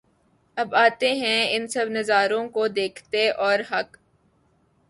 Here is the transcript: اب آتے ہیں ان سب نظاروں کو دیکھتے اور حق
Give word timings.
اب 0.57 0.73
آتے 0.75 1.13
ہیں 1.13 1.41
ان 1.51 1.67
سب 1.67 1.89
نظاروں 1.89 2.47
کو 2.49 2.67
دیکھتے 2.69 3.29
اور 3.39 3.59
حق 3.71 3.97